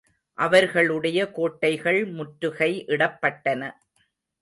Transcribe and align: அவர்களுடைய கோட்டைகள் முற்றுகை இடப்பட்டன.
அவர்களுடைய 0.37 1.31
கோட்டைகள் 1.31 2.05
முற்றுகை 2.05 2.83
இடப்பட்டன. 2.87 3.71